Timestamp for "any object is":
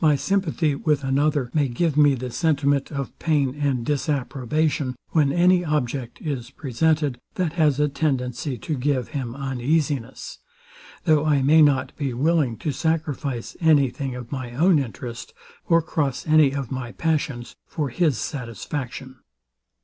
5.32-6.50